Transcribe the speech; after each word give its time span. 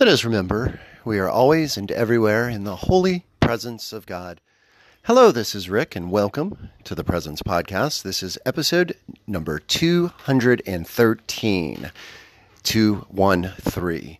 Let 0.00 0.08
us 0.08 0.24
remember 0.24 0.80
we 1.04 1.18
are 1.18 1.28
always 1.28 1.76
and 1.76 1.92
everywhere 1.92 2.48
in 2.48 2.64
the 2.64 2.76
holy 2.76 3.26
presence 3.40 3.92
of 3.92 4.06
God. 4.06 4.40
Hello, 5.02 5.30
this 5.30 5.54
is 5.54 5.68
Rick, 5.68 5.94
and 5.94 6.10
welcome 6.10 6.70
to 6.84 6.94
the 6.94 7.04
Presence 7.04 7.42
Podcast. 7.42 8.02
This 8.02 8.22
is 8.22 8.38
episode 8.46 8.96
number 9.26 9.58
213. 9.58 11.90
213. 12.62 14.18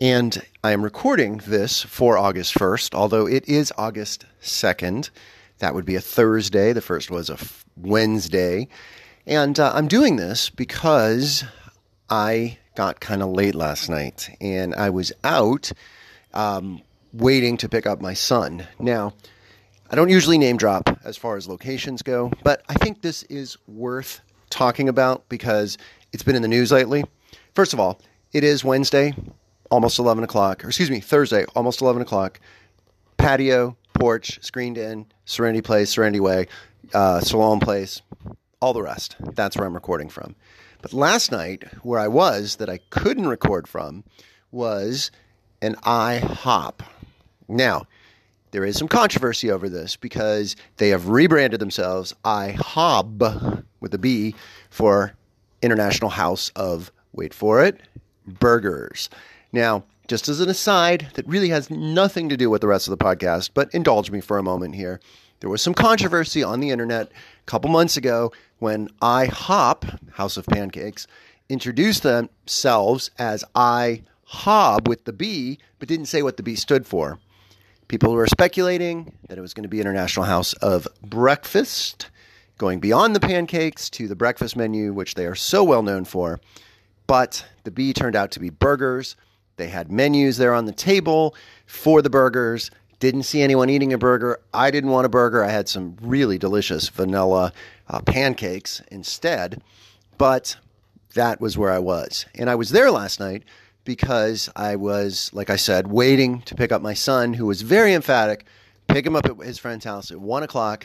And 0.00 0.42
I 0.64 0.72
am 0.72 0.82
recording 0.82 1.36
this 1.46 1.82
for 1.82 2.18
August 2.18 2.54
1st, 2.54 2.92
although 2.92 3.28
it 3.28 3.48
is 3.48 3.72
August 3.78 4.26
2nd. 4.42 5.10
That 5.58 5.72
would 5.72 5.84
be 5.84 5.94
a 5.94 6.00
Thursday. 6.00 6.72
The 6.72 6.80
first 6.80 7.12
was 7.12 7.30
a 7.30 7.38
Wednesday. 7.76 8.66
And 9.24 9.60
uh, 9.60 9.70
I'm 9.72 9.86
doing 9.86 10.16
this 10.16 10.50
because 10.50 11.44
I 12.10 12.58
got 12.76 13.00
kind 13.00 13.22
of 13.22 13.30
late 13.30 13.54
last 13.54 13.88
night 13.88 14.30
and 14.40 14.74
I 14.74 14.90
was 14.90 15.12
out 15.24 15.72
um, 16.34 16.82
waiting 17.12 17.56
to 17.58 17.68
pick 17.68 17.86
up 17.86 18.00
my 18.00 18.14
son. 18.14 18.66
Now, 18.78 19.14
I 19.90 19.96
don't 19.96 20.08
usually 20.10 20.38
name 20.38 20.56
drop 20.56 20.98
as 21.04 21.16
far 21.16 21.36
as 21.36 21.48
locations 21.48 22.02
go, 22.02 22.30
but 22.44 22.62
I 22.68 22.74
think 22.74 23.02
this 23.02 23.22
is 23.24 23.56
worth 23.66 24.20
talking 24.50 24.88
about 24.88 25.28
because 25.28 25.78
it's 26.12 26.22
been 26.22 26.36
in 26.36 26.42
the 26.42 26.48
news 26.48 26.70
lately. 26.70 27.04
First 27.54 27.72
of 27.72 27.80
all, 27.80 28.00
it 28.32 28.44
is 28.44 28.64
Wednesday, 28.64 29.14
almost 29.70 29.98
11 29.98 30.24
o'clock, 30.24 30.64
or 30.64 30.68
excuse 30.68 30.90
me, 30.90 31.00
Thursday, 31.00 31.44
almost 31.54 31.80
11 31.80 32.02
o'clock. 32.02 32.40
Patio, 33.16 33.76
porch, 33.94 34.38
screened 34.42 34.76
in, 34.76 35.06
Serenity 35.24 35.62
Place, 35.62 35.90
Serenity 35.90 36.20
Way, 36.20 36.46
uh, 36.92 37.20
Salon 37.20 37.60
Place, 37.60 38.02
all 38.60 38.72
the 38.72 38.82
rest. 38.82 39.16
That's 39.20 39.56
where 39.56 39.66
I'm 39.66 39.74
recording 39.74 40.08
from. 40.08 40.34
But 40.86 40.92
last 40.92 41.32
night, 41.32 41.64
where 41.82 41.98
I 41.98 42.06
was 42.06 42.56
that 42.56 42.70
I 42.70 42.78
couldn't 42.90 43.26
record 43.26 43.66
from 43.66 44.04
was 44.52 45.10
an 45.60 45.74
IHOP. 45.82 46.74
Now, 47.48 47.88
there 48.52 48.64
is 48.64 48.78
some 48.78 48.86
controversy 48.86 49.50
over 49.50 49.68
this 49.68 49.96
because 49.96 50.54
they 50.76 50.90
have 50.90 51.08
rebranded 51.08 51.58
themselves 51.58 52.14
IHOB 52.24 53.64
with 53.80 53.94
a 53.94 53.98
B 53.98 54.36
for 54.70 55.12
International 55.60 56.08
House 56.08 56.52
of, 56.54 56.92
wait 57.12 57.34
for 57.34 57.64
it, 57.64 57.80
Burgers. 58.24 59.10
Now, 59.50 59.82
just 60.06 60.28
as 60.28 60.38
an 60.38 60.48
aside 60.48 61.08
that 61.14 61.26
really 61.26 61.48
has 61.48 61.68
nothing 61.68 62.28
to 62.28 62.36
do 62.36 62.48
with 62.48 62.60
the 62.60 62.68
rest 62.68 62.86
of 62.86 62.96
the 62.96 63.04
podcast, 63.04 63.50
but 63.54 63.74
indulge 63.74 64.12
me 64.12 64.20
for 64.20 64.38
a 64.38 64.42
moment 64.44 64.76
here. 64.76 65.00
There 65.40 65.50
was 65.50 65.62
some 65.62 65.74
controversy 65.74 66.44
on 66.44 66.60
the 66.60 66.70
internet 66.70 67.08
a 67.08 67.44
couple 67.46 67.70
months 67.70 67.96
ago 67.96 68.30
when 68.58 68.88
IHOP, 69.02 70.12
House 70.12 70.36
of 70.36 70.46
Pancakes, 70.46 71.06
introduced 71.48 72.02
themselves 72.02 73.10
as 73.18 73.44
IHOB 73.54 74.88
with 74.88 75.04
the 75.04 75.12
B, 75.12 75.58
but 75.78 75.88
didn't 75.88 76.06
say 76.06 76.22
what 76.22 76.36
the 76.36 76.42
B 76.42 76.54
stood 76.54 76.86
for. 76.86 77.18
People 77.88 78.12
were 78.12 78.26
speculating 78.26 79.12
that 79.28 79.38
it 79.38 79.42
was 79.42 79.54
going 79.54 79.62
to 79.62 79.68
be 79.68 79.80
International 79.80 80.26
House 80.26 80.54
of 80.54 80.88
Breakfast, 81.02 82.10
going 82.58 82.80
beyond 82.80 83.14
the 83.14 83.20
pancakes 83.20 83.88
to 83.90 84.08
the 84.08 84.16
breakfast 84.16 84.56
menu, 84.56 84.92
which 84.92 85.14
they 85.14 85.26
are 85.26 85.36
so 85.36 85.62
well 85.62 85.82
known 85.82 86.04
for. 86.04 86.40
But 87.06 87.46
the 87.62 87.70
B 87.70 87.92
turned 87.92 88.16
out 88.16 88.32
to 88.32 88.40
be 88.40 88.50
burgers. 88.50 89.14
They 89.56 89.68
had 89.68 89.92
menus 89.92 90.36
there 90.38 90.52
on 90.52 90.64
the 90.64 90.72
table 90.72 91.34
for 91.66 92.02
the 92.02 92.10
burgers. 92.10 92.70
Didn't 92.98 93.24
see 93.24 93.42
anyone 93.42 93.68
eating 93.68 93.92
a 93.92 93.98
burger. 93.98 94.40
I 94.54 94.70
didn't 94.70 94.90
want 94.90 95.06
a 95.06 95.10
burger. 95.10 95.44
I 95.44 95.50
had 95.50 95.68
some 95.68 95.96
really 96.00 96.38
delicious 96.38 96.88
vanilla 96.88 97.52
uh, 97.88 98.00
pancakes 98.00 98.82
instead. 98.90 99.62
But 100.18 100.56
that 101.14 101.40
was 101.40 101.58
where 101.58 101.72
I 101.72 101.78
was. 101.78 102.26
And 102.34 102.48
I 102.48 102.54
was 102.54 102.70
there 102.70 102.90
last 102.90 103.20
night 103.20 103.42
because 103.84 104.48
I 104.56 104.76
was, 104.76 105.30
like 105.32 105.50
I 105.50 105.56
said, 105.56 105.88
waiting 105.88 106.42
to 106.42 106.54
pick 106.54 106.72
up 106.72 106.82
my 106.82 106.94
son, 106.94 107.34
who 107.34 107.46
was 107.46 107.62
very 107.62 107.92
emphatic. 107.92 108.46
Pick 108.88 109.06
him 109.06 109.16
up 109.16 109.26
at 109.26 109.36
his 109.38 109.58
friend's 109.58 109.84
house 109.84 110.10
at 110.10 110.20
one 110.20 110.42
o'clock. 110.42 110.84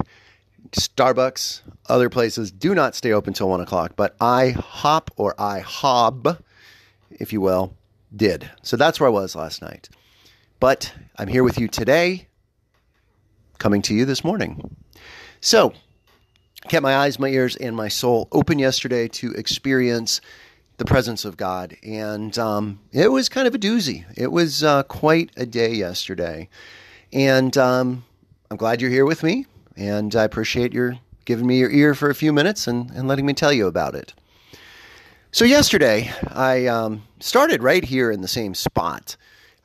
Starbucks, 0.71 1.61
other 1.87 2.09
places 2.09 2.51
do 2.51 2.75
not 2.75 2.95
stay 2.95 3.11
open 3.11 3.33
till 3.33 3.49
one 3.49 3.61
o'clock, 3.61 3.93
but 3.95 4.17
IHOP 4.19 5.09
or 5.15 5.33
I 5.39 5.59
hob, 5.59 6.41
if 7.09 7.33
you 7.33 7.41
will, 7.41 7.73
did. 8.15 8.49
So 8.61 8.77
that's 8.77 8.99
where 8.99 9.07
I 9.07 9.11
was 9.11 9.35
last 9.35 9.61
night. 9.61 9.89
But 10.61 10.93
I'm 11.17 11.27
here 11.27 11.43
with 11.43 11.59
you 11.59 11.67
today, 11.67 12.27
coming 13.57 13.81
to 13.81 13.95
you 13.95 14.05
this 14.05 14.23
morning. 14.23 14.75
So, 15.39 15.73
kept 16.67 16.83
my 16.83 16.97
eyes, 16.97 17.17
my 17.17 17.29
ears, 17.29 17.55
and 17.55 17.75
my 17.75 17.87
soul 17.87 18.27
open 18.31 18.59
yesterday 18.59 19.07
to 19.07 19.31
experience 19.31 20.21
the 20.77 20.85
presence 20.85 21.25
of 21.25 21.35
God. 21.35 21.75
And 21.81 22.37
um, 22.37 22.79
it 22.91 23.07
was 23.07 23.27
kind 23.27 23.47
of 23.47 23.55
a 23.55 23.57
doozy. 23.57 24.05
It 24.15 24.31
was 24.31 24.63
uh, 24.63 24.83
quite 24.83 25.31
a 25.35 25.47
day 25.47 25.73
yesterday. 25.73 26.47
And 27.11 27.57
um, 27.57 28.05
I'm 28.51 28.57
glad 28.57 28.81
you're 28.81 28.91
here 28.91 29.07
with 29.07 29.23
me. 29.23 29.47
And 29.75 30.15
I 30.15 30.25
appreciate 30.25 30.73
your 30.73 30.99
giving 31.25 31.47
me 31.47 31.57
your 31.57 31.71
ear 31.71 31.95
for 31.95 32.11
a 32.11 32.15
few 32.15 32.31
minutes 32.31 32.67
and, 32.67 32.91
and 32.91 33.07
letting 33.07 33.25
me 33.25 33.33
tell 33.33 33.51
you 33.51 33.65
about 33.65 33.95
it. 33.95 34.13
So, 35.31 35.43
yesterday, 35.43 36.11
I 36.27 36.67
um, 36.67 37.01
started 37.19 37.63
right 37.63 37.83
here 37.83 38.11
in 38.11 38.21
the 38.21 38.27
same 38.27 38.53
spot. 38.53 39.17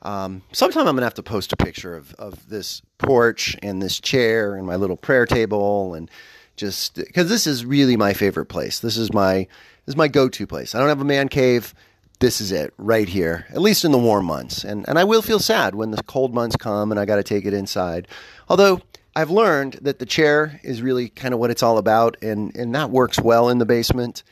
Um, 0.07 0.41
sometime 0.53 0.87
I'm 0.87 0.95
to 0.95 1.03
have 1.03 1.15
to 1.15 1.23
post 1.23 1.51
a 1.51 1.57
picture 1.57 1.93
of, 1.93 2.13
of 2.13 2.47
this 2.47 2.81
porch 2.97 3.57
and 3.61 3.81
this 3.81 3.99
chair 3.99 4.55
and 4.55 4.65
my 4.65 4.77
little 4.77 4.95
prayer 4.95 5.25
table 5.25 5.95
and 5.95 6.09
just 6.55 6.95
because 6.95 7.27
this 7.27 7.45
is 7.45 7.65
really 7.65 7.97
my 7.97 8.13
favorite 8.13 8.45
place. 8.45 8.79
This 8.79 8.95
is 8.95 9.11
my 9.11 9.39
this 9.85 9.93
is 9.93 9.97
my 9.97 10.07
go-to 10.07 10.47
place. 10.47 10.73
I 10.73 10.79
don't 10.79 10.87
have 10.87 11.01
a 11.01 11.05
man 11.05 11.27
cave. 11.27 11.73
This 12.19 12.39
is 12.39 12.53
it 12.53 12.73
right 12.77 13.07
here, 13.07 13.47
at 13.49 13.59
least 13.59 13.83
in 13.83 13.91
the 13.91 13.97
warm 13.97 14.25
months. 14.25 14.63
And 14.63 14.87
and 14.87 14.97
I 14.97 15.03
will 15.03 15.21
feel 15.21 15.39
sad 15.39 15.75
when 15.75 15.91
the 15.91 16.01
cold 16.03 16.33
months 16.33 16.55
come 16.55 16.89
and 16.89 16.99
I 16.99 17.03
got 17.03 17.17
to 17.17 17.23
take 17.23 17.45
it 17.45 17.53
inside. 17.53 18.07
Although 18.47 18.79
I've 19.13 19.29
learned 19.29 19.73
that 19.81 19.99
the 19.99 20.05
chair 20.05 20.61
is 20.63 20.81
really 20.81 21.09
kind 21.09 21.33
of 21.33 21.41
what 21.41 21.51
it's 21.51 21.63
all 21.63 21.77
about, 21.77 22.15
and 22.21 22.55
and 22.55 22.73
that 22.75 22.91
works 22.91 23.19
well 23.19 23.49
in 23.49 23.57
the 23.57 23.65
basement. 23.65 24.23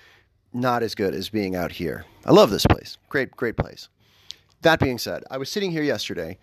Not 0.53 0.83
as 0.83 0.95
good 0.95 1.13
as 1.13 1.27
being 1.27 1.53
out 1.53 1.73
here. 1.73 2.05
I 2.23 2.31
love 2.31 2.49
this 2.49 2.65
place. 2.65 2.97
Great, 3.09 3.31
great 3.31 3.57
place. 3.57 3.89
That 4.61 4.79
being 4.79 4.97
said, 4.97 5.23
I 5.29 5.37
was 5.37 5.49
sitting 5.49 5.71
here 5.71 5.83
yesterday 5.83 6.37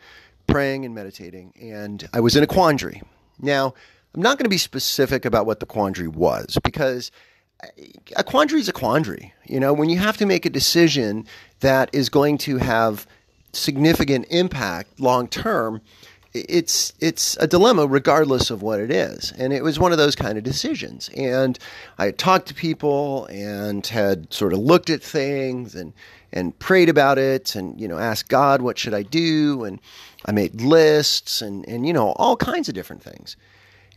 praying 0.47 0.85
and 0.85 0.95
meditating, 0.95 1.53
and 1.61 2.09
I 2.13 2.21
was 2.21 2.37
in 2.37 2.43
a 2.43 2.47
quandary. 2.47 3.03
Now, 3.41 3.75
I'm 4.15 4.23
not 4.23 4.39
going 4.39 4.45
to 4.45 4.51
be 4.51 4.59
specific 4.59 5.25
about 5.25 5.47
what 5.47 5.61
the 5.61 5.67
quandary 5.67 6.09
was 6.09 6.59
because 6.63 7.11
eh, 7.63 7.87
a 8.17 8.25
quandary 8.25 8.61
is 8.61 8.69
a 8.69 8.73
quandary. 8.73 9.33
You 9.47 9.61
know, 9.61 9.73
when 9.73 9.89
you 9.89 9.99
have 9.99 10.17
to 10.19 10.27
make 10.27 10.45
a 10.45 10.51
decision 10.51 11.27
that 11.61 11.91
is 11.93 12.09
going 12.09 12.39
to 12.39 12.59
have 12.59 13.07
significant 13.53 14.27
impact 14.31 15.01
long 15.01 15.29
term, 15.29 15.81
it's 16.35 16.93
it's 16.99 17.37
a 17.39 17.47
dilemma 17.47 17.87
regardless 17.87 18.51
of 18.51 18.63
what 18.63 18.81
it 18.81 18.91
is. 18.91 19.33
And 19.37 19.53
it 19.53 19.63
was 19.63 19.79
one 19.79 19.93
of 19.93 19.99
those 19.99 20.17
kind 20.17 20.39
of 20.39 20.45
decisions. 20.45 21.11
And 21.17 21.59
i 21.99 22.11
talked 22.11 22.49
to 22.49 22.55
people 22.55 23.27
and 23.27 23.87
had 23.87 24.33
sort 24.33 24.53
of 24.53 24.59
looked 24.59 24.91
at 24.91 25.03
things 25.03 25.75
and 25.75 25.93
and 26.33 26.59
prayed 26.59 26.89
about 26.89 27.19
it 27.19 27.55
and 27.55 27.79
you 27.81 27.87
know 27.87 27.99
asked 27.99 28.29
god 28.29 28.63
what 28.63 28.79
should 28.79 28.95
i 28.95 29.03
do? 29.03 29.65
And 29.65 29.81
i 30.25 30.33
made 30.33 30.61
lists 30.61 31.43
and 31.43 31.69
and 31.69 31.87
you 31.87 31.93
know 31.93 32.13
all 32.13 32.37
kinds 32.37 32.69
of 32.69 32.75
different 32.75 33.03
things. 33.03 33.37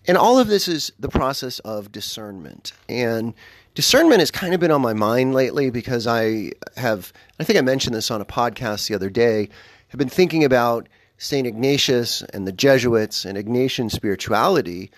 And 0.07 0.17
all 0.17 0.37
of 0.37 0.47
this 0.47 0.67
is 0.67 0.91
the 0.99 1.09
process 1.09 1.57
of 1.59 1.91
discernment. 1.91 2.73
And 2.87 3.33
discernment 3.73 4.19
has 4.19 4.29
kind 4.29 4.53
of 4.53 4.59
been 4.59 4.69
on 4.69 4.81
my 4.81 4.93
mind 4.93 5.33
lately 5.33 5.69
because 5.69 6.07
i 6.07 6.51
have 6.77 7.11
i 7.39 7.43
think 7.43 7.57
i 7.59 7.61
mentioned 7.61 7.95
this 7.95 8.11
on 8.11 8.21
a 8.21 8.25
podcast 8.25 8.87
the 8.87 8.95
other 8.95 9.09
day 9.09 9.49
have 9.89 9.99
been 9.99 10.09
thinking 10.09 10.43
about 10.43 10.87
St. 11.17 11.47
Ignatius 11.47 12.21
and 12.33 12.47
the 12.47 12.51
Jesuits 12.51 13.25
and 13.25 13.37
Ignatian 13.37 13.89
spirituality, 13.91 14.91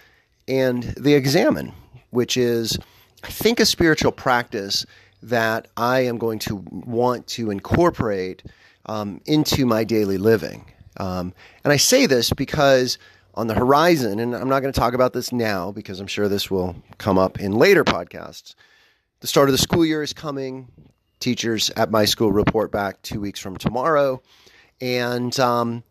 and 0.47 0.83
the 0.83 1.13
Examen, 1.13 1.73
which 2.09 2.37
is, 2.37 2.77
I 3.23 3.27
think, 3.27 3.59
a 3.59 3.65
spiritual 3.65 4.11
practice 4.11 4.85
that 5.23 5.67
I 5.77 6.01
am 6.01 6.17
going 6.17 6.39
to 6.39 6.55
want 6.71 7.27
to 7.27 7.51
incorporate 7.51 8.43
um, 8.85 9.21
into 9.25 9.65
my 9.65 9.83
daily 9.83 10.17
living. 10.17 10.65
Um, 10.97 11.33
and 11.63 11.73
I 11.73 11.77
say 11.77 12.05
this 12.05 12.31
because 12.31 12.97
on 13.35 13.47
the 13.47 13.53
horizon, 13.53 14.19
and 14.19 14.35
I'm 14.35 14.49
not 14.49 14.61
going 14.61 14.73
to 14.73 14.79
talk 14.79 14.93
about 14.93 15.13
this 15.13 15.31
now 15.31 15.71
because 15.71 15.99
I'm 15.99 16.07
sure 16.07 16.27
this 16.27 16.49
will 16.49 16.75
come 16.97 17.17
up 17.17 17.39
in 17.39 17.51
later 17.51 17.83
podcasts. 17.83 18.55
The 19.19 19.27
start 19.27 19.49
of 19.49 19.53
the 19.53 19.59
school 19.59 19.85
year 19.85 20.01
is 20.01 20.13
coming. 20.13 20.67
Teachers 21.19 21.69
at 21.71 21.91
my 21.91 22.05
school 22.05 22.31
report 22.31 22.71
back 22.71 23.01
two 23.01 23.19
weeks 23.19 23.39
from 23.39 23.57
tomorrow. 23.57 24.21
And 24.81 25.37
um, 25.39 25.83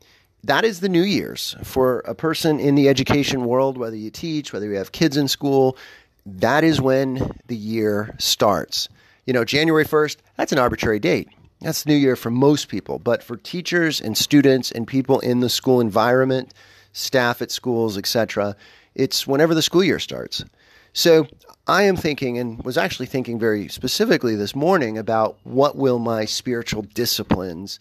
that 0.47 0.65
is 0.65 0.81
the 0.81 0.89
New 0.89 1.03
Year's 1.03 1.57
for 1.63 2.01
a 2.01 2.15
person 2.15 2.61
in 2.61 2.75
the 2.75 2.89
education 2.89 3.45
world, 3.45 3.77
whether 3.77 3.97
you 3.97 4.11
teach, 4.11 4.53
whether 4.53 4.67
you 4.67 4.77
have 4.77 4.93
kids 4.93 5.17
in 5.17 5.29
school. 5.29 5.77
That 6.25 6.65
is 6.65 6.81
when 6.81 7.33
the 7.47 7.57
year 7.57 8.15
starts. 8.19 8.89
You 9.27 9.33
know, 9.33 9.45
January 9.45 9.85
1st, 9.85 10.19
that's 10.37 10.53
an 10.53 10.59
arbitrary 10.59 10.99
date. 10.99 11.29
That's 11.61 11.83
the 11.83 11.91
new 11.91 11.97
year 11.97 12.17
for 12.17 12.31
most 12.31 12.69
people. 12.69 12.99
But 12.99 13.23
for 13.23 13.37
teachers 13.37 14.01
and 14.01 14.17
students 14.17 14.71
and 14.71 14.87
people 14.87 15.19
in 15.21 15.41
the 15.41 15.49
school 15.49 15.81
environment, 15.81 16.55
staff 16.93 17.43
at 17.43 17.51
schools, 17.51 17.99
etc., 17.99 18.55
it's 18.95 19.27
whenever 19.27 19.55
the 19.55 19.63
school 19.63 19.83
year 19.83 19.99
starts. 19.99 20.45
So 20.93 21.27
I 21.67 21.83
am 21.83 21.97
thinking 21.97 22.39
and 22.39 22.63
was 22.65 22.79
actually 22.79 23.07
thinking 23.07 23.39
very 23.39 23.69
specifically 23.69 24.37
this 24.37 24.55
morning 24.55 24.97
about 24.97 25.39
what 25.45 25.77
will 25.77 25.99
my 25.99 26.25
spiritual 26.25 26.83
disciplines 26.83 27.79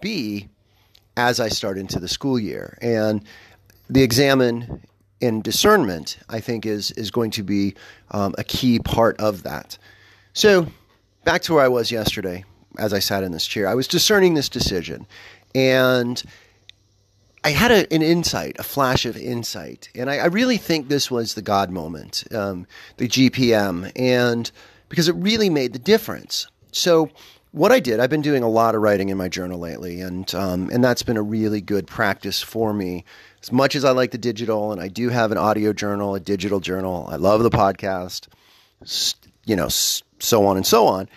be 0.00 0.48
as 1.28 1.38
I 1.38 1.48
start 1.48 1.76
into 1.76 2.00
the 2.00 2.08
school 2.08 2.38
year. 2.38 2.78
And 2.80 3.22
the 3.90 4.02
Examen 4.02 4.82
and 5.20 5.42
discernment, 5.42 6.18
I 6.28 6.40
think, 6.40 6.64
is 6.64 6.90
is 6.92 7.10
going 7.10 7.30
to 7.32 7.42
be 7.42 7.74
um, 8.10 8.34
a 8.38 8.44
key 8.44 8.78
part 8.78 9.20
of 9.20 9.42
that. 9.42 9.76
So, 10.32 10.66
back 11.24 11.42
to 11.42 11.54
where 11.54 11.64
I 11.64 11.68
was 11.68 11.90
yesterday, 11.90 12.44
as 12.78 12.94
I 12.94 13.00
sat 13.00 13.22
in 13.22 13.32
this 13.32 13.46
chair, 13.46 13.68
I 13.68 13.74
was 13.74 13.86
discerning 13.86 14.34
this 14.34 14.48
decision, 14.48 15.06
and 15.54 16.22
I 17.44 17.50
had 17.50 17.70
a, 17.70 17.92
an 17.92 18.02
insight, 18.02 18.56
a 18.58 18.62
flash 18.62 19.04
of 19.04 19.16
insight, 19.16 19.90
and 19.94 20.08
I, 20.08 20.18
I 20.18 20.26
really 20.26 20.56
think 20.56 20.88
this 20.88 21.10
was 21.10 21.34
the 21.34 21.42
God 21.42 21.70
moment, 21.70 22.24
um, 22.32 22.66
the 22.96 23.08
GPM, 23.08 23.92
and 23.94 24.50
because 24.88 25.08
it 25.08 25.16
really 25.16 25.50
made 25.50 25.74
the 25.74 25.78
difference. 25.78 26.46
So, 26.72 27.10
what 27.52 27.72
I 27.72 27.80
did, 27.80 28.00
I've 28.00 28.10
been 28.10 28.22
doing 28.22 28.42
a 28.42 28.48
lot 28.48 28.74
of 28.74 28.82
writing 28.82 29.08
in 29.08 29.16
my 29.16 29.28
journal 29.28 29.58
lately, 29.58 30.00
and 30.00 30.32
um, 30.34 30.70
and 30.72 30.82
that's 30.82 31.02
been 31.02 31.16
a 31.16 31.22
really 31.22 31.60
good 31.60 31.86
practice 31.86 32.42
for 32.42 32.72
me. 32.72 33.04
As 33.42 33.50
much 33.50 33.74
as 33.74 33.84
I 33.84 33.90
like 33.90 34.10
the 34.10 34.18
digital, 34.18 34.72
and 34.72 34.80
I 34.80 34.88
do 34.88 35.08
have 35.08 35.32
an 35.32 35.38
audio 35.38 35.72
journal, 35.72 36.14
a 36.14 36.20
digital 36.20 36.60
journal, 36.60 37.08
I 37.10 37.16
love 37.16 37.42
the 37.42 37.50
podcast, 37.50 38.28
you 39.46 39.56
know, 39.56 39.68
so 39.68 40.46
on 40.46 40.56
and 40.56 40.66
so 40.66 40.86
on. 40.86 41.08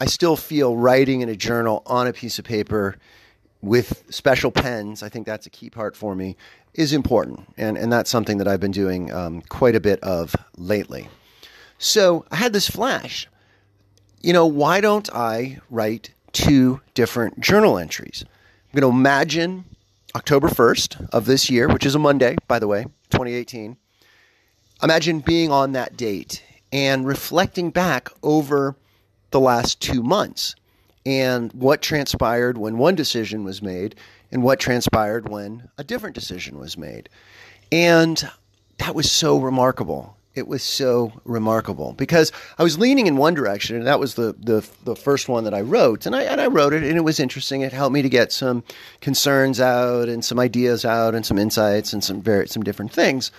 I 0.00 0.06
still 0.06 0.36
feel 0.36 0.76
writing 0.76 1.20
in 1.20 1.28
a 1.28 1.36
journal 1.36 1.82
on 1.86 2.06
a 2.06 2.12
piece 2.12 2.38
of 2.38 2.44
paper 2.44 2.96
with 3.62 4.04
special 4.10 4.50
pens, 4.50 5.02
I 5.02 5.08
think 5.08 5.26
that's 5.26 5.46
a 5.46 5.50
key 5.50 5.70
part 5.70 5.96
for 5.96 6.14
me, 6.14 6.36
is 6.74 6.92
important. 6.92 7.46
And, 7.56 7.78
and 7.78 7.92
that's 7.92 8.10
something 8.10 8.38
that 8.38 8.48
I've 8.48 8.60
been 8.60 8.72
doing 8.72 9.12
um, 9.12 9.42
quite 9.42 9.76
a 9.76 9.80
bit 9.80 10.00
of 10.00 10.34
lately. 10.56 11.08
So 11.78 12.24
I 12.30 12.36
had 12.36 12.52
this 12.52 12.68
flash. 12.68 13.28
You 14.22 14.32
know, 14.32 14.46
why 14.46 14.80
don't 14.80 15.12
I 15.12 15.58
write 15.68 16.12
two 16.30 16.80
different 16.94 17.40
journal 17.40 17.76
entries? 17.76 18.24
I'm 18.24 18.80
going 18.80 18.92
to 18.92 18.96
imagine 18.96 19.64
October 20.14 20.46
1st 20.46 21.08
of 21.10 21.24
this 21.24 21.50
year, 21.50 21.66
which 21.66 21.84
is 21.84 21.96
a 21.96 21.98
Monday, 21.98 22.36
by 22.46 22.60
the 22.60 22.68
way, 22.68 22.84
2018. 23.10 23.76
Imagine 24.80 25.18
being 25.18 25.50
on 25.50 25.72
that 25.72 25.96
date 25.96 26.40
and 26.72 27.04
reflecting 27.04 27.70
back 27.70 28.10
over 28.22 28.76
the 29.32 29.40
last 29.40 29.80
two 29.80 30.04
months 30.04 30.54
and 31.04 31.52
what 31.52 31.82
transpired 31.82 32.56
when 32.56 32.78
one 32.78 32.94
decision 32.94 33.42
was 33.42 33.60
made 33.60 33.96
and 34.30 34.44
what 34.44 34.60
transpired 34.60 35.28
when 35.28 35.68
a 35.78 35.84
different 35.84 36.14
decision 36.14 36.60
was 36.60 36.78
made. 36.78 37.08
And 37.72 38.22
that 38.78 38.94
was 38.94 39.10
so 39.10 39.40
remarkable. 39.40 40.16
It 40.34 40.48
was 40.48 40.62
so 40.62 41.12
remarkable 41.24 41.92
because 41.92 42.32
I 42.58 42.62
was 42.62 42.78
leaning 42.78 43.06
in 43.06 43.16
one 43.16 43.34
direction, 43.34 43.76
and 43.76 43.86
that 43.86 44.00
was 44.00 44.14
the, 44.14 44.34
the, 44.38 44.66
the 44.84 44.96
first 44.96 45.28
one 45.28 45.44
that 45.44 45.52
I 45.52 45.60
wrote. 45.60 46.06
And 46.06 46.16
I, 46.16 46.22
and 46.22 46.40
I 46.40 46.46
wrote 46.46 46.72
it, 46.72 46.82
and 46.82 46.96
it 46.96 47.04
was 47.04 47.20
interesting. 47.20 47.60
It 47.60 47.72
helped 47.72 47.92
me 47.92 48.00
to 48.00 48.08
get 48.08 48.32
some 48.32 48.64
concerns 49.00 49.60
out, 49.60 50.08
and 50.08 50.24
some 50.24 50.38
ideas 50.38 50.84
out, 50.84 51.14
and 51.14 51.26
some 51.26 51.38
insights, 51.38 51.92
and 51.92 52.02
some 52.02 52.22
very, 52.22 52.48
some 52.48 52.62
different 52.62 52.92
things. 52.92 53.30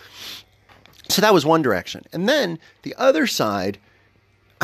So 1.09 1.21
that 1.21 1.33
was 1.33 1.45
one 1.45 1.63
direction. 1.63 2.05
And 2.13 2.29
then 2.29 2.59
the 2.83 2.95
other 2.97 3.25
side 3.25 3.79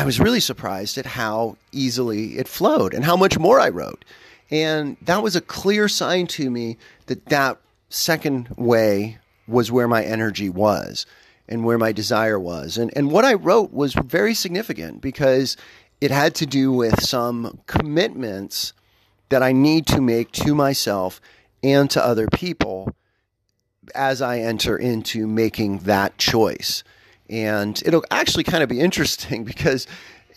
I 0.00 0.04
was 0.06 0.18
really 0.18 0.40
surprised 0.40 0.96
at 0.96 1.04
how 1.04 1.58
easily 1.72 2.38
it 2.38 2.48
flowed 2.48 2.94
and 2.94 3.04
how 3.04 3.16
much 3.16 3.38
more 3.38 3.60
I 3.60 3.68
wrote. 3.68 4.02
And 4.50 4.96
that 5.02 5.22
was 5.22 5.36
a 5.36 5.42
clear 5.42 5.88
sign 5.88 6.26
to 6.28 6.50
me 6.50 6.78
that 7.04 7.26
that 7.26 7.58
second 7.90 8.48
way 8.56 9.18
was 9.46 9.70
where 9.70 9.86
my 9.86 10.02
energy 10.02 10.48
was 10.48 11.04
and 11.50 11.64
where 11.64 11.78
my 11.78 11.92
desire 11.92 12.38
was. 12.38 12.78
And, 12.78 12.90
and 12.96 13.10
what 13.10 13.24
I 13.24 13.34
wrote 13.34 13.72
was 13.72 13.92
very 13.92 14.34
significant 14.34 15.00
because 15.00 15.56
it 16.00 16.10
had 16.10 16.34
to 16.36 16.46
do 16.46 16.72
with 16.72 17.02
some 17.02 17.60
commitments 17.66 18.72
that 19.28 19.42
I 19.42 19.52
need 19.52 19.86
to 19.88 20.00
make 20.00 20.32
to 20.32 20.54
myself 20.54 21.20
and 21.62 21.90
to 21.90 22.04
other 22.04 22.28
people 22.28 22.94
as 23.94 24.22
I 24.22 24.38
enter 24.38 24.76
into 24.76 25.26
making 25.26 25.78
that 25.80 26.16
choice. 26.16 26.84
And 27.28 27.80
it'll 27.84 28.04
actually 28.10 28.44
kind 28.44 28.62
of 28.62 28.68
be 28.68 28.80
interesting 28.80 29.44
because 29.50 29.86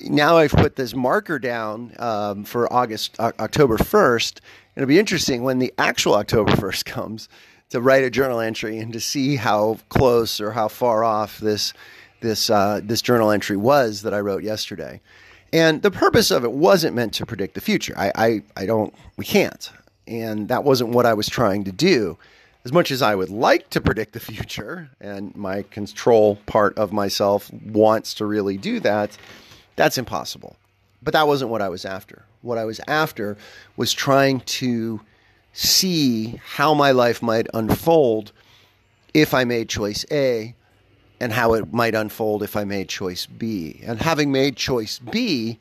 now 0.02 0.38
I've 0.38 0.52
put 0.52 0.76
this 0.76 0.96
marker 0.96 1.40
down 1.40 1.94
um, 2.00 2.44
for 2.44 2.72
August, 2.74 3.16
uh, 3.20 3.32
October 3.40 3.78
1st. 3.78 4.40
It'll 4.76 4.88
be 4.88 5.00
interesting 5.00 5.44
when 5.44 5.60
the 5.60 5.74
actual 5.78 6.16
October 6.16 6.52
1st 6.52 6.86
comes 6.86 7.30
to 7.74 7.82
write 7.82 8.04
a 8.04 8.10
journal 8.12 8.40
entry 8.40 8.78
and 8.78 8.94
to 8.94 9.00
see 9.00 9.36
how 9.36 9.80
close 9.90 10.40
or 10.40 10.52
how 10.52 10.68
far 10.68 11.04
off 11.04 11.40
this 11.40 11.74
this 12.22 12.52
uh, 12.52 12.80
this 12.84 13.02
journal 13.02 13.32
entry 13.32 13.58
was 13.58 14.04
that 14.04 14.14
I 14.14 14.20
wrote 14.20 14.44
yesterday. 14.44 15.02
And 15.52 15.82
the 15.82 15.90
purpose 15.90 16.30
of 16.30 16.44
it 16.44 16.52
wasn't 16.52 16.96
meant 16.96 17.16
to 17.16 17.26
predict 17.26 17.56
the 17.56 17.62
future. 17.62 17.96
I, 17.98 18.12
I, 18.16 18.44
I 18.56 18.66
don't, 18.68 18.94
we 19.18 19.26
can't. 19.26 19.72
And 20.08 20.50
that 20.50 20.64
wasn't 20.64 20.92
what 20.92 21.08
I 21.08 21.16
was 21.16 21.28
trying 21.28 21.64
to 21.64 21.72
do 21.72 22.16
as 22.64 22.72
much 22.72 22.92
as 22.92 23.02
I 23.02 23.16
would 23.16 23.32
like 23.32 23.72
to 23.72 23.82
predict 23.82 24.14
the 24.14 24.20
future, 24.20 24.90
and 25.02 25.36
my 25.36 25.64
control 25.64 26.38
part 26.46 26.78
of 26.78 26.94
myself 26.94 27.52
wants 27.54 28.14
to 28.16 28.26
really 28.26 28.58
do 28.58 28.80
that, 28.82 29.18
that's 29.76 29.98
impossible. 29.98 30.56
But 31.02 31.14
that 31.14 31.28
wasn't 31.28 31.50
what 31.50 31.62
I 31.62 31.70
was 31.70 31.86
after. 31.86 32.24
What 32.42 32.58
I 32.60 32.66
was 32.66 32.80
after 32.88 33.36
was 33.76 33.92
trying 33.92 34.42
to 34.42 35.02
see 35.54 36.40
how 36.44 36.74
my 36.74 36.92
life 36.92 37.22
might 37.22 37.48
unfold 37.54 38.32
if 39.14 39.34
I 39.34 39.44
made 39.44 39.70
choice 39.70 40.06
A 40.12 40.56
and 41.20 41.32
how 41.32 41.54
it 41.54 41.72
might 41.72 41.96
unfold 41.96 42.44
if 42.44 42.58
I 42.58 42.64
made 42.64 42.90
choice 42.90 43.26
B. 43.26 43.80
And 43.86 44.02
having 44.02 44.32
made 44.32 44.58
choice 44.58 45.00
B, 45.00 45.58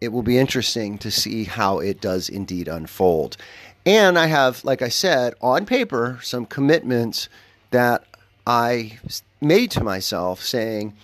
it 0.00 0.08
will 0.08 0.22
be 0.22 0.38
interesting 0.38 0.98
to 0.98 1.10
see 1.10 1.44
how 1.44 1.78
it 1.78 2.00
does 2.00 2.28
indeed 2.28 2.66
unfold. 2.66 3.36
And 3.84 4.18
I 4.18 4.26
have, 4.26 4.64
like 4.64 4.82
I 4.82 4.88
said, 4.88 5.34
on 5.40 5.66
paper, 5.66 6.18
some 6.22 6.46
commitments 6.46 7.28
that 7.70 8.04
I 8.46 8.98
made 9.40 9.70
to 9.72 9.84
myself 9.84 10.42
saying, 10.42 10.96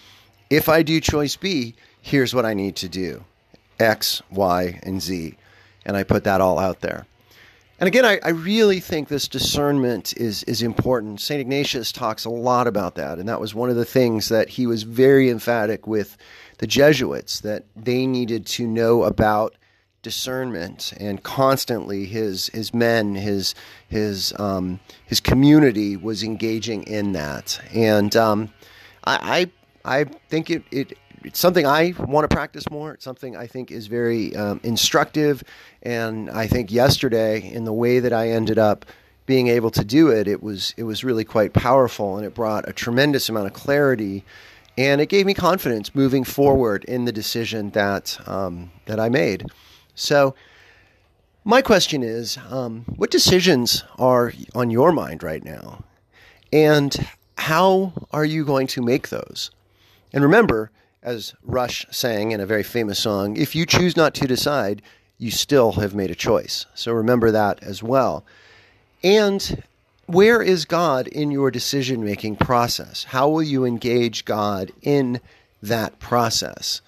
if 0.51 0.69
I 0.69 0.83
do 0.83 1.01
choice 1.01 1.37
B, 1.37 1.75
here's 2.01 2.35
what 2.35 2.45
I 2.45 2.55
need 2.55 2.77
to 2.77 2.89
do 2.89 3.25
X, 3.79 4.23
Y, 4.31 4.81
and 4.83 5.01
Z. 5.01 5.37
And 5.85 5.97
I 5.97 6.03
put 6.03 6.25
that 6.25 6.41
all 6.41 6.59
out 6.59 6.81
there. 6.81 7.07
And 7.81 7.89
again, 7.89 8.05
I, 8.05 8.21
I, 8.23 8.31
really 8.31 8.79
think 8.79 9.09
this 9.09 9.27
discernment 9.27 10.17
is, 10.17 10.45
is 10.45 10.63
important. 10.63 11.21
St. 11.21 11.41
Ignatius 11.41 11.91
talks 11.91 12.25
a 12.25 12.31
lot 12.31 12.69
about 12.69 12.95
that. 12.95 13.19
And 13.19 13.29
that 13.29 13.41
was 13.41 13.55
one 13.55 13.69
of 13.69 13.75
the 13.75 13.85
things 13.85 14.29
that 14.29 14.49
he 14.49 14.67
was 14.67 14.85
very 14.85 15.29
emphatic 15.29 15.87
with 15.87 16.17
the 16.59 16.69
Jesuits 16.69 17.41
that 17.41 17.65
they 17.75 18.07
needed 18.07 18.47
to 18.47 18.67
know 18.67 19.03
about 19.03 19.57
discernment 20.03 20.93
and 21.01 21.23
constantly 21.23 22.05
his 22.05 22.49
his 22.49 22.75
men 22.75 23.15
his 23.15 23.55
his 23.89 24.35
um, 24.39 24.79
his 25.07 25.19
community 25.19 25.97
was 25.97 26.23
engaging 26.23 26.83
in 26.83 27.13
that 27.13 27.59
and 27.73 28.15
um, 28.15 28.53
I, 29.05 29.49
I, 29.85 30.01
I 30.01 30.05
think 30.05 30.51
it, 30.51 30.63
it 30.71 30.99
it's 31.25 31.39
something 31.39 31.67
I 31.67 31.95
want 31.99 32.29
to 32.29 32.35
practice 32.35 32.71
more. 32.71 32.93
It's 32.93 33.05
something 33.05 33.37
I 33.37 33.47
think 33.47 33.71
is 33.71 33.87
very 33.87 34.35
um, 34.37 34.61
instructive, 34.63 35.43
and 35.83 36.31
I 36.31 36.47
think 36.47 36.71
yesterday 36.71 37.41
in 37.41 37.65
the 37.65 37.73
way 37.73 37.99
that 37.99 38.13
I 38.13 38.31
ended 38.31 38.59
up 38.59 38.85
being 39.27 39.49
able 39.49 39.71
to 39.71 39.85
do 39.85 40.09
it, 40.09 40.29
it 40.29 40.43
was 40.43 40.75
it 40.77 40.83
was 40.83 41.03
really 41.03 41.25
quite 41.25 41.53
powerful, 41.53 42.17
and 42.17 42.27
it 42.27 42.35
brought 42.35 42.69
a 42.69 42.73
tremendous 42.73 43.29
amount 43.29 43.47
of 43.47 43.55
clarity, 43.55 44.25
and 44.77 45.01
it 45.01 45.09
gave 45.09 45.27
me 45.27 45.35
confidence 45.35 45.95
moving 45.95 46.25
forward 46.25 46.85
in 46.85 47.05
the 47.07 47.13
decision 47.13 47.71
that 47.71 48.19
um, 48.27 48.71
that 48.87 49.01
I 49.01 49.09
made. 49.09 49.47
So, 49.95 50.35
my 51.45 51.63
question 51.63 52.03
is 52.03 52.39
um, 52.51 52.85
what 52.97 53.11
decisions 53.11 53.85
are 53.99 54.33
on 54.55 54.71
your 54.71 54.93
mind 54.93 55.23
right 55.23 55.45
now? 55.45 55.85
And 56.53 57.09
how 57.39 57.93
are 58.13 58.25
you 58.25 58.45
going 58.45 58.67
to 58.69 58.83
make 58.83 59.09
those? 59.09 59.51
And 60.13 60.23
remember, 60.23 60.71
as 61.05 61.35
Rush 61.45 61.87
sang 61.91 62.33
in 62.33 62.41
a 62.41 62.47
very 62.47 62.63
famous 62.63 62.99
song, 62.99 63.37
if 63.37 63.55
you 63.55 63.67
choose 63.67 63.97
not 63.97 64.15
to 64.15 64.27
decide, 64.27 64.83
you 65.19 65.31
still 65.31 65.73
have 65.73 65.95
made 65.95 66.11
a 66.11 66.15
choice. 66.15 66.67
So 66.75 66.93
remember 66.93 67.31
that 67.31 67.63
as 67.63 67.83
well. 67.83 68.25
And 69.03 69.63
where 70.07 70.43
is 70.43 70.65
God 70.65 71.07
in 71.07 71.31
your 71.31 71.51
decision 71.51 72.05
making 72.05 72.37
process? 72.37 73.05
How 73.05 73.29
will 73.29 73.43
you 73.43 73.65
engage 73.65 74.25
God 74.25 74.73
in 74.83 75.21
that 75.63 75.99
process? 75.99 76.81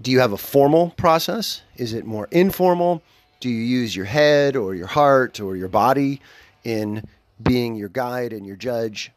Do 0.00 0.10
you 0.10 0.20
have 0.20 0.32
a 0.32 0.38
formal 0.38 0.90
process? 0.90 1.62
Is 1.76 1.94
it 1.94 2.04
more 2.04 2.28
informal? 2.30 3.02
Do 3.40 3.48
you 3.48 3.60
use 3.60 3.96
your 3.96 4.04
head 4.04 4.54
or 4.54 4.74
your 4.74 4.86
heart 4.86 5.40
or 5.40 5.56
your 5.56 5.68
body 5.68 6.20
in 6.62 7.06
being 7.42 7.74
your 7.74 7.88
guide 7.88 8.32
and 8.32 8.46
your 8.46 8.56
judge? 8.56 9.10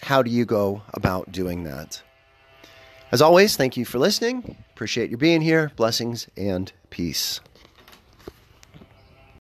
How 0.00 0.22
do 0.22 0.30
you 0.30 0.44
go 0.44 0.82
about 0.92 1.30
doing 1.30 1.64
that? 1.64 2.02
As 3.14 3.22
always, 3.22 3.54
thank 3.56 3.76
you 3.76 3.84
for 3.84 4.00
listening. 4.00 4.56
Appreciate 4.72 5.08
you 5.08 5.16
being 5.16 5.40
here. 5.40 5.70
Blessings 5.76 6.26
and 6.36 6.72
peace. 6.90 7.40